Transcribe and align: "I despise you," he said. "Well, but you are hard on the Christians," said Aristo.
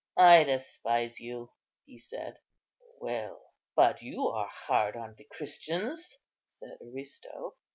"I 0.17 0.45
despise 0.45 1.19
you," 1.19 1.51
he 1.85 1.99
said. 1.99 2.39
"Well, 2.97 3.39
but 3.75 4.01
you 4.01 4.29
are 4.29 4.47
hard 4.51 4.95
on 4.95 5.13
the 5.15 5.25
Christians," 5.25 6.17
said 6.47 6.79
Aristo. 6.81 7.53